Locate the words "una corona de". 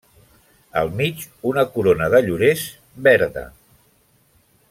1.51-2.23